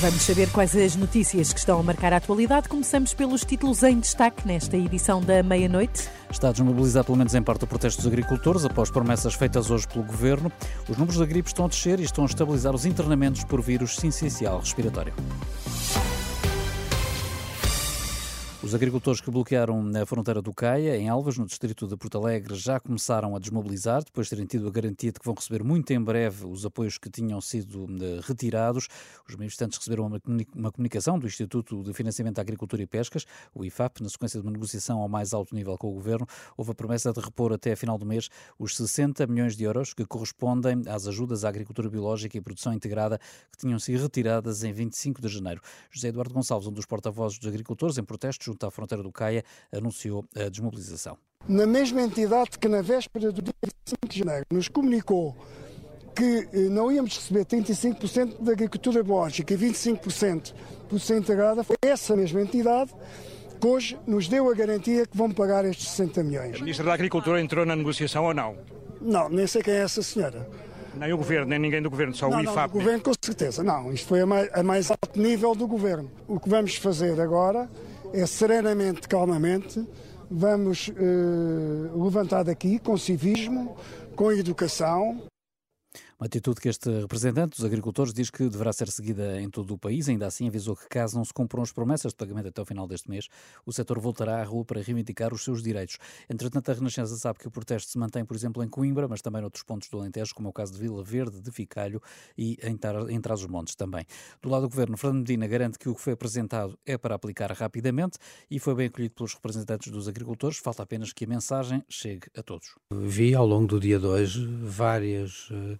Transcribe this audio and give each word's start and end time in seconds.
Vamos 0.00 0.22
saber 0.22 0.50
quais 0.50 0.74
as 0.74 0.96
notícias 0.96 1.52
que 1.52 1.58
estão 1.58 1.78
a 1.78 1.82
marcar 1.82 2.10
a 2.14 2.16
atualidade. 2.16 2.70
Começamos 2.70 3.12
pelos 3.12 3.44
títulos 3.44 3.82
em 3.82 4.00
destaque 4.00 4.48
nesta 4.48 4.74
edição 4.74 5.20
da 5.20 5.42
meia-noite. 5.42 6.08
A 6.42 6.52
desmobilizar 6.52 7.04
pelo 7.04 7.18
menos 7.18 7.34
em 7.34 7.42
parte 7.42 7.64
o 7.64 7.66
protesto 7.66 8.00
dos 8.00 8.10
agricultores 8.10 8.64
após 8.64 8.90
promessas 8.90 9.34
feitas 9.34 9.70
hoje 9.70 9.86
pelo 9.86 10.02
governo. 10.02 10.50
Os 10.88 10.96
números 10.96 11.18
da 11.18 11.26
gripe 11.26 11.48
estão 11.48 11.66
a 11.66 11.68
descer 11.68 12.00
e 12.00 12.04
estão 12.04 12.24
a 12.24 12.26
estabilizar 12.26 12.74
os 12.74 12.86
internamentos 12.86 13.44
por 13.44 13.60
vírus 13.60 13.96
sincicial 13.96 14.60
respiratório. 14.60 15.12
Os 18.62 18.74
agricultores 18.74 19.22
que 19.22 19.30
bloquearam 19.30 19.90
a 19.96 20.04
fronteira 20.04 20.42
do 20.42 20.52
Caia, 20.52 20.94
em 20.94 21.08
Alvas, 21.08 21.38
no 21.38 21.46
distrito 21.46 21.86
de 21.86 21.96
Porto 21.96 22.18
Alegre, 22.18 22.54
já 22.56 22.78
começaram 22.78 23.34
a 23.34 23.38
desmobilizar, 23.38 24.04
depois 24.04 24.26
de 24.26 24.32
terem 24.32 24.44
tido 24.44 24.68
a 24.68 24.70
garantia 24.70 25.10
de 25.10 25.18
que 25.18 25.24
vão 25.24 25.34
receber 25.34 25.64
muito 25.64 25.90
em 25.94 25.98
breve 25.98 26.44
os 26.44 26.66
apoios 26.66 26.98
que 26.98 27.08
tinham 27.08 27.40
sido 27.40 27.86
eh, 27.88 28.20
retirados. 28.22 28.86
Os 29.26 29.34
manifestantes 29.34 29.78
receberam 29.78 30.12
uma 30.54 30.70
comunicação 30.70 31.18
do 31.18 31.26
Instituto 31.26 31.82
de 31.82 31.94
Financiamento 31.94 32.36
da 32.36 32.42
Agricultura 32.42 32.82
e 32.82 32.86
Pescas, 32.86 33.24
o 33.54 33.64
IFAP, 33.64 34.02
na 34.02 34.10
sequência 34.10 34.38
de 34.38 34.46
uma 34.46 34.52
negociação 34.52 35.00
ao 35.00 35.08
mais 35.08 35.32
alto 35.32 35.54
nível 35.54 35.78
com 35.78 35.88
o 35.88 35.94
governo. 35.94 36.26
Houve 36.54 36.72
a 36.72 36.74
promessa 36.74 37.14
de 37.14 37.20
repor 37.20 37.54
até 37.54 37.72
a 37.72 37.76
final 37.76 37.96
do 37.96 38.04
mês 38.04 38.28
os 38.58 38.76
60 38.76 39.26
milhões 39.26 39.56
de 39.56 39.64
euros 39.64 39.94
que 39.94 40.04
correspondem 40.04 40.82
às 40.86 41.06
ajudas 41.06 41.46
à 41.46 41.48
agricultura 41.48 41.88
biológica 41.88 42.36
e 42.36 42.42
produção 42.42 42.74
integrada 42.74 43.18
que 43.50 43.56
tinham 43.56 43.78
sido 43.78 44.02
retiradas 44.02 44.64
em 44.64 44.72
25 44.72 45.22
de 45.22 45.28
janeiro. 45.28 45.62
José 45.90 46.08
Eduardo 46.08 46.34
Gonçalves, 46.34 46.68
um 46.68 46.72
dos 46.72 46.84
porta-vozes 46.84 47.38
dos 47.38 47.48
agricultores, 47.48 47.96
em 47.96 48.04
protestos 48.04 48.49
junto 48.50 48.66
à 48.66 48.70
fronteira 48.70 49.02
do 49.02 49.12
Caia, 49.12 49.44
anunciou 49.72 50.24
a 50.36 50.48
desmobilização. 50.48 51.16
Na 51.48 51.66
mesma 51.66 52.02
entidade 52.02 52.58
que 52.58 52.68
na 52.68 52.82
véspera 52.82 53.32
do 53.32 53.40
dia 53.40 53.54
25 53.64 54.08
de 54.08 54.18
janeiro 54.18 54.44
nos 54.50 54.68
comunicou 54.68 55.36
que 56.14 56.48
eh, 56.52 56.68
não 56.68 56.92
íamos 56.92 57.16
receber 57.16 57.46
35% 57.46 58.42
da 58.42 58.52
agricultura 58.52 59.02
biológica 59.02 59.54
e 59.54 59.56
25% 59.56 60.52
produção 60.88 61.16
integrada, 61.16 61.64
foi 61.64 61.76
essa 61.80 62.16
mesma 62.16 62.42
entidade 62.42 62.92
que 63.60 63.66
hoje 63.66 63.98
nos 64.06 64.26
deu 64.26 64.50
a 64.50 64.54
garantia 64.54 65.06
que 65.06 65.16
vão 65.16 65.30
pagar 65.30 65.64
estes 65.64 65.88
60 65.90 66.24
milhões. 66.24 66.56
A 66.56 66.58
Ministra 66.58 66.84
da 66.84 66.94
Agricultura 66.94 67.40
entrou 67.40 67.64
na 67.64 67.76
negociação 67.76 68.24
ou 68.24 68.34
não? 68.34 68.56
Não, 69.00 69.28
nem 69.28 69.46
sei 69.46 69.62
quem 69.62 69.74
é 69.74 69.82
essa 69.82 70.02
senhora. 70.02 70.48
Nem 70.94 71.12
o 71.12 71.16
Governo, 71.16 71.46
nem 71.46 71.58
ninguém 71.58 71.80
do 71.80 71.88
Governo, 71.88 72.14
só 72.14 72.28
não, 72.28 72.38
o 72.38 72.42
IFAP. 72.42 72.56
Não, 72.56 72.64
o 72.64 72.68
Governo 72.68 73.02
com 73.02 73.12
certeza, 73.22 73.62
não. 73.62 73.92
Isto 73.92 74.08
foi 74.08 74.20
a 74.20 74.26
mais, 74.26 74.50
a 74.52 74.62
mais 74.62 74.90
alto 74.90 75.18
nível 75.20 75.54
do 75.54 75.66
Governo. 75.66 76.10
O 76.26 76.40
que 76.40 76.48
vamos 76.48 76.74
fazer 76.76 77.20
agora 77.20 77.70
é 78.12 78.26
serenamente, 78.26 79.08
calmamente, 79.08 79.86
vamos 80.30 80.88
uh, 80.88 82.04
levantar 82.04 82.42
daqui 82.42 82.78
com 82.78 82.96
civismo, 82.96 83.76
com 84.14 84.32
educação, 84.32 85.22
uma 86.20 86.26
atitude 86.26 86.60
que 86.60 86.68
este 86.68 86.90
representante 87.00 87.56
dos 87.56 87.64
agricultores 87.64 88.12
diz 88.12 88.28
que 88.28 88.46
deverá 88.46 88.74
ser 88.74 88.90
seguida 88.90 89.40
em 89.40 89.48
todo 89.48 89.72
o 89.72 89.78
país. 89.78 90.06
Ainda 90.06 90.26
assim, 90.26 90.48
avisou 90.48 90.76
que, 90.76 90.86
caso 90.86 91.16
não 91.16 91.24
se 91.24 91.32
cumpram 91.32 91.62
as 91.62 91.72
promessas 91.72 92.12
de 92.12 92.16
pagamento 92.16 92.48
até 92.48 92.60
o 92.60 92.64
final 92.66 92.86
deste 92.86 93.08
mês, 93.08 93.26
o 93.64 93.72
setor 93.72 93.98
voltará 93.98 94.38
à 94.38 94.44
rua 94.44 94.62
para 94.62 94.82
reivindicar 94.82 95.32
os 95.32 95.42
seus 95.42 95.62
direitos. 95.62 95.96
Entretanto, 96.28 96.70
a 96.70 96.74
Renascença 96.74 97.16
sabe 97.16 97.38
que 97.38 97.48
o 97.48 97.50
protesto 97.50 97.90
se 97.90 97.96
mantém, 97.96 98.22
por 98.22 98.36
exemplo, 98.36 98.62
em 98.62 98.68
Coimbra, 98.68 99.08
mas 99.08 99.22
também 99.22 99.40
noutros 99.40 99.62
pontos 99.62 99.88
do 99.88 99.98
Alentejo, 99.98 100.34
como 100.34 100.48
é 100.48 100.50
o 100.50 100.52
caso 100.52 100.74
de 100.74 100.78
Vila 100.78 101.02
Verde, 101.02 101.40
de 101.40 101.50
Ficalho 101.50 102.02
e 102.36 102.58
em, 102.62 103.18
Trás-os-Montes 103.18 103.74
também. 103.74 104.04
Do 104.42 104.50
lado 104.50 104.62
do 104.62 104.68
governo, 104.68 104.98
Fernando 104.98 105.20
Medina 105.20 105.46
garante 105.46 105.78
que 105.78 105.88
o 105.88 105.94
que 105.94 106.02
foi 106.02 106.12
apresentado 106.12 106.78
é 106.84 106.98
para 106.98 107.14
aplicar 107.14 107.50
rapidamente 107.52 108.18
e 108.50 108.58
foi 108.58 108.74
bem 108.74 108.88
acolhido 108.88 109.14
pelos 109.14 109.32
representantes 109.32 109.90
dos 109.90 110.06
agricultores. 110.06 110.58
Falta 110.58 110.82
apenas 110.82 111.14
que 111.14 111.24
a 111.24 111.28
mensagem 111.28 111.82
chegue 111.88 112.26
a 112.36 112.42
todos. 112.42 112.74
Vi 112.92 113.34
ao 113.34 113.46
longo 113.46 113.66
do 113.66 113.80
dia 113.80 113.98
de 113.98 114.04
hoje 114.04 114.46
várias 114.62 115.48
uh, 115.48 115.78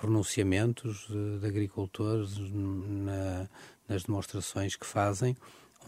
pronunciamentos 0.00 1.06
de, 1.08 1.38
de 1.38 1.46
agricultores 1.46 2.38
na, 2.38 3.48
nas 3.88 4.04
demonstrações 4.04 4.76
que 4.76 4.86
fazem, 4.86 5.36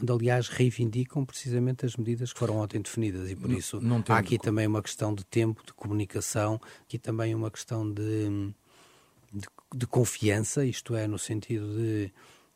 onde 0.01 0.13
aliás 0.13 0.49
reivindicam 0.49 1.25
precisamente 1.25 1.85
as 1.85 1.97
medidas 1.97 2.33
que 2.33 2.39
foram 2.39 2.59
ontem 2.59 2.81
definidas. 2.81 3.31
E 3.31 3.37
por 3.37 3.51
isso 3.51 3.81
não, 3.81 3.99
não 3.99 4.05
há 4.09 4.19
aqui 4.19 4.37
de... 4.37 4.43
também 4.43 4.67
uma 4.67 4.83
questão 4.83 5.15
de 5.15 5.25
tempo, 5.25 5.65
de 5.67 5.73
comunicação, 5.73 6.61
aqui 6.83 6.99
também 6.99 7.35
uma 7.35 7.51
questão 7.51 7.91
de, 7.91 8.53
de, 9.33 9.47
de 9.75 9.87
confiança, 9.87 10.65
isto 10.65 10.95
é, 10.95 11.07
no 11.07 11.19
sentido 11.19 11.75
de 11.75 12.13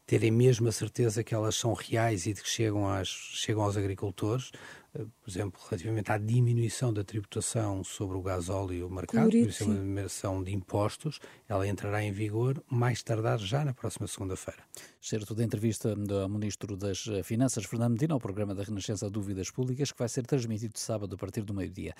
terem 0.06 0.30
mesmo 0.30 0.68
a 0.68 0.72
certeza 0.72 1.24
que 1.24 1.34
elas 1.34 1.56
são 1.56 1.72
reais 1.72 2.26
e 2.26 2.34
de 2.34 2.42
que 2.42 2.48
chegam, 2.48 2.88
às, 2.88 3.08
chegam 3.08 3.62
aos 3.62 3.76
agricultores, 3.76 4.52
por 4.94 5.28
exemplo, 5.28 5.60
relativamente 5.68 6.12
à 6.12 6.18
diminuição 6.18 6.92
da 6.92 7.02
tributação 7.02 7.82
sobre 7.82 8.16
o 8.16 8.22
gasóleo 8.22 8.88
mercado, 8.88 9.30
por 9.30 9.34
isso 9.34 9.64
é 9.64 9.66
uma 9.66 9.74
diminuição 9.74 10.42
de 10.42 10.54
impostos, 10.54 11.18
ela 11.48 11.66
entrará 11.66 12.02
em 12.02 12.12
vigor 12.12 12.62
mais 12.70 13.02
tardar 13.02 13.38
já 13.40 13.64
na 13.64 13.74
próxima 13.74 14.06
segunda-feira. 14.06 14.62
Certo 15.00 15.34
da 15.34 15.42
entrevista 15.42 15.96
do 15.96 16.28
Ministro 16.28 16.76
das 16.76 17.04
Finanças, 17.24 17.64
Fernando 17.64 17.92
Medina, 17.92 18.14
ao 18.14 18.20
programa 18.20 18.54
da 18.54 18.62
Renascença 18.62 19.10
Dúvidas 19.10 19.50
Públicas, 19.50 19.90
que 19.90 19.98
vai 19.98 20.08
ser 20.08 20.24
transmitido 20.24 20.78
sábado 20.78 21.14
a 21.14 21.18
partir 21.18 21.42
do 21.42 21.52
meio-dia. 21.52 21.92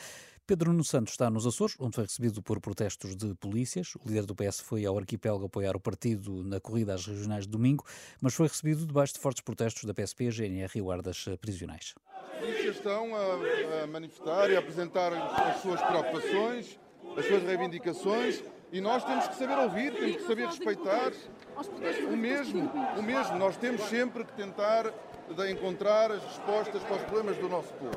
Pedro 0.47 0.71
Nuno 0.71 0.85
Santos 0.85 1.15
está 1.15 1.29
nos 1.29 1.47
Açores, 1.47 1.75
onde 1.81 1.97
foi 1.97 2.05
recebido 2.05 2.43
por 2.43 2.61
protestos 2.61 3.17
de 3.17 3.35
polícias. 3.35 3.95
O 3.97 4.07
líder 4.07 4.25
do 4.25 4.35
PS 4.37 4.61
foi 4.61 4.87
ao 4.87 4.97
arquipélago 4.97 5.47
apoiar 5.47 5.75
o 5.75 5.81
partido 5.81 6.45
na 6.45 6.61
corrida 6.61 6.95
às 6.95 7.05
regionais 7.07 7.45
de 7.45 7.51
domingo, 7.51 7.85
mas 8.21 8.35
foi 8.35 8.47
recebido 8.47 8.87
debaixo 8.87 9.15
de 9.15 9.19
fortes 9.19 9.43
protestos 9.43 9.85
da 9.85 9.93
PSP, 9.93 10.31
GNR 10.31 10.71
e 10.77 10.81
guardas 10.81 11.25
prisionais 11.41 11.95
polícias 12.65 12.81
estão 12.85 13.17
a, 13.17 13.83
a 13.83 13.87
manifestar 13.87 14.51
e 14.51 14.57
a 14.57 14.59
apresentar 14.59 15.11
as 15.11 15.63
suas 15.63 15.81
preocupações, 15.81 16.79
as 17.17 17.25
suas 17.25 17.43
reivindicações 17.43 18.43
e 18.71 18.81
nós 18.81 19.03
temos 19.05 19.27
que 19.27 19.37
saber 19.37 19.57
ouvir, 19.59 19.95
temos 19.95 20.17
que 20.17 20.27
saber 20.27 20.47
respeitar 20.47 21.13
o 22.13 22.17
mesmo, 22.17 22.71
o 22.99 23.03
mesmo. 23.03 23.39
Nós 23.39 23.57
temos 23.57 23.81
sempre 23.83 24.25
que 24.25 24.33
tentar 24.33 24.93
encontrar 25.49 26.11
as 26.11 26.23
respostas 26.23 26.83
para 26.83 26.97
os 26.97 27.03
problemas 27.05 27.37
do 27.39 27.49
nosso 27.49 27.73
povo. 27.75 27.97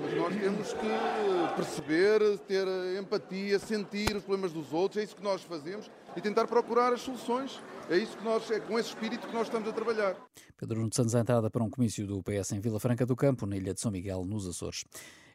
Mas 0.00 0.14
nós 0.14 0.34
temos 0.34 0.72
que 0.72 1.54
perceber, 1.54 2.38
ter 2.48 2.66
empatia, 2.98 3.58
sentir 3.60 4.16
os 4.16 4.24
problemas 4.24 4.52
dos 4.52 4.72
outros, 4.72 5.00
é 5.00 5.04
isso 5.04 5.14
que 5.14 5.22
nós 5.22 5.42
fazemos 5.42 5.88
e 6.16 6.20
tentar 6.20 6.46
procurar 6.46 6.92
as 6.92 7.00
soluções. 7.00 7.60
É 7.88 7.96
isso 7.96 8.16
que 8.16 8.24
nós, 8.24 8.50
é 8.50 8.60
com 8.60 8.78
esse 8.78 8.90
espírito 8.90 9.26
que 9.26 9.34
nós 9.34 9.46
estamos 9.46 9.68
a 9.68 9.72
trabalhar. 9.72 10.16
Pedro 10.56 10.78
Nuno 10.78 10.90
Santos, 10.92 11.14
a 11.14 11.20
entrada 11.20 11.50
para 11.50 11.62
um 11.62 11.70
comício 11.70 12.06
do 12.06 12.22
PS 12.22 12.52
em 12.52 12.60
Vila 12.60 12.80
Franca 12.80 13.04
do 13.04 13.14
Campo, 13.14 13.46
na 13.46 13.56
ilha 13.56 13.74
de 13.74 13.80
São 13.80 13.90
Miguel, 13.90 14.24
nos 14.24 14.46
Açores. 14.46 14.84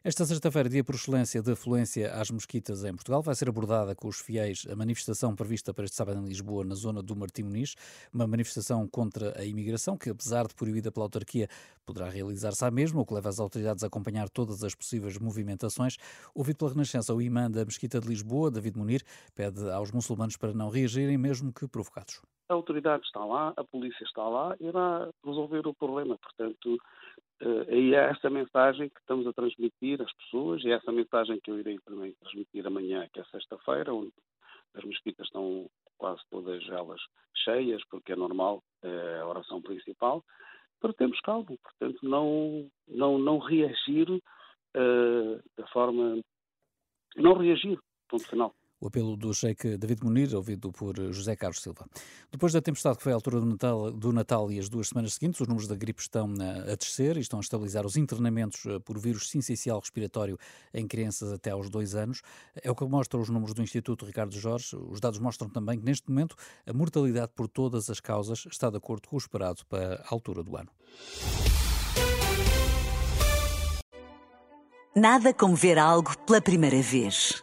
Esta 0.02 0.24
sexta-feira, 0.24 0.66
dia 0.66 0.82
por 0.82 0.94
excelência 0.94 1.42
de 1.42 1.52
afluência 1.52 2.10
às 2.14 2.30
mosquitas 2.30 2.82
em 2.84 2.94
Portugal, 2.94 3.20
vai 3.20 3.34
ser 3.34 3.50
abordada 3.50 3.94
com 3.94 4.08
os 4.08 4.18
fiéis 4.18 4.66
a 4.72 4.74
manifestação 4.74 5.36
prevista 5.36 5.74
para 5.74 5.84
este 5.84 5.94
sábado 5.94 6.18
em 6.18 6.24
Lisboa, 6.24 6.64
na 6.64 6.74
zona 6.74 7.02
do 7.02 7.14
Martim 7.14 7.42
Muniz, 7.42 7.74
uma 8.10 8.26
manifestação 8.26 8.88
contra 8.88 9.38
a 9.38 9.44
imigração, 9.44 9.98
que 9.98 10.08
apesar 10.08 10.46
de 10.46 10.54
proibida 10.54 10.90
pela 10.90 11.04
autarquia, 11.04 11.48
poderá 11.84 12.08
realizar-se 12.08 12.64
à 12.64 12.70
mesma, 12.70 13.02
o 13.02 13.04
que 13.04 13.12
leva 13.12 13.28
as 13.28 13.38
autoridades 13.38 13.84
a 13.84 13.88
acompanhar 13.88 14.30
todas 14.30 14.64
as 14.64 14.74
possíveis 14.74 15.18
movimentações. 15.18 15.98
Ouvido 16.34 16.56
pela 16.56 16.70
Renascença, 16.70 17.14
o 17.14 17.20
imã 17.20 17.50
da 17.50 17.62
Mesquita 17.62 18.00
de 18.00 18.08
Lisboa, 18.08 18.50
David 18.50 18.78
Munir, 18.78 19.02
pede 19.34 19.70
aos 19.70 19.92
muçulmanos 19.92 20.38
para 20.38 20.54
não 20.54 20.70
reagirem, 20.70 21.18
mesmo 21.18 21.52
que 21.52 21.68
provocados 21.68 22.22
a 22.50 22.54
autoridade 22.54 23.04
está 23.04 23.24
lá, 23.24 23.54
a 23.56 23.62
polícia 23.62 24.02
está 24.04 24.28
lá, 24.28 24.56
irá 24.58 25.08
resolver 25.24 25.68
o 25.68 25.74
problema. 25.74 26.18
Portanto, 26.18 26.76
uh, 27.42 27.66
aí 27.68 27.94
é 27.94 28.10
essa 28.10 28.30
mensagem 28.30 28.88
que 28.88 29.00
estamos 29.00 29.26
a 29.26 29.32
transmitir 29.32 30.00
às 30.00 30.12
pessoas, 30.14 30.62
e 30.64 30.70
é 30.70 30.74
essa 30.74 30.92
mensagem 30.92 31.40
que 31.40 31.50
eu 31.50 31.58
irei 31.58 31.78
também 31.80 32.12
transmitir 32.20 32.66
amanhã, 32.66 33.08
que 33.12 33.20
é 33.20 33.24
sexta-feira, 33.24 33.92
onde 33.92 34.12
as 34.74 34.84
mesquitas 34.84 35.26
estão 35.26 35.68
quase 35.98 36.20
todas 36.30 36.66
elas 36.68 37.00
cheias, 37.44 37.82
porque 37.90 38.12
é 38.12 38.16
normal, 38.16 38.62
é 38.82 39.20
a 39.20 39.26
oração 39.26 39.60
principal, 39.60 40.24
para 40.80 40.94
termos 40.94 41.20
calma, 41.20 41.44
portanto, 41.44 41.98
não, 42.02 42.70
não, 42.88 43.18
não 43.18 43.38
reagir 43.38 44.08
uh, 44.10 45.42
da 45.56 45.66
forma. 45.68 46.20
Não 47.16 47.34
reagir, 47.34 47.78
ponto 48.08 48.26
final. 48.26 48.54
O 48.80 48.86
apelo 48.86 49.16
do 49.16 49.34
Sheikh 49.34 49.76
David 49.76 50.02
Munir, 50.02 50.34
ouvido 50.34 50.72
por 50.72 50.96
José 51.12 51.36
Carlos 51.36 51.60
Silva. 51.60 51.86
Depois 52.32 52.52
da 52.52 52.62
tempestade 52.62 52.96
que 52.96 53.02
foi 53.02 53.12
à 53.12 53.14
altura 53.14 53.38
do 53.38 53.46
Natal, 53.46 53.92
do 53.92 54.12
Natal 54.12 54.50
e 54.50 54.58
as 54.58 54.68
duas 54.68 54.88
semanas 54.88 55.14
seguintes, 55.14 55.40
os 55.40 55.46
números 55.46 55.68
da 55.68 55.76
gripe 55.76 56.00
estão 56.00 56.32
a 56.70 56.74
descer 56.74 57.16
e 57.16 57.20
estão 57.20 57.38
a 57.38 57.42
estabilizar 57.42 57.84
os 57.84 57.96
internamentos 57.96 58.64
eh, 58.64 58.78
por 58.78 58.98
vírus 58.98 59.28
sincicial 59.28 59.78
respiratório 59.78 60.38
em 60.72 60.86
crianças 60.86 61.30
até 61.30 61.50
aos 61.50 61.68
dois 61.68 61.94
anos. 61.94 62.22
É 62.62 62.70
o 62.70 62.74
que 62.74 62.84
mostram 62.84 63.20
os 63.20 63.28
números 63.28 63.52
do 63.52 63.62
Instituto 63.62 64.06
Ricardo 64.06 64.32
Jorge. 64.32 64.74
Os 64.74 64.98
dados 64.98 65.18
mostram 65.18 65.50
também 65.50 65.78
que, 65.78 65.84
neste 65.84 66.08
momento, 66.08 66.34
a 66.66 66.72
mortalidade 66.72 67.32
por 67.34 67.48
todas 67.48 67.90
as 67.90 68.00
causas 68.00 68.46
está 68.50 68.70
de 68.70 68.78
acordo 68.78 69.08
com 69.08 69.16
o 69.16 69.18
esperado 69.18 69.60
para 69.68 69.96
a 69.96 70.14
altura 70.14 70.42
do 70.42 70.56
ano. 70.56 70.70
Nada 74.96 75.32
como 75.32 75.54
ver 75.54 75.78
algo 75.78 76.16
pela 76.26 76.40
primeira 76.40 76.80
vez. 76.82 77.42